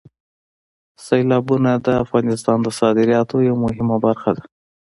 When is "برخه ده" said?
4.05-4.43